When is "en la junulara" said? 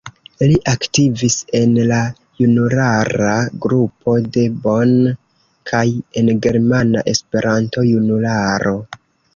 1.59-3.35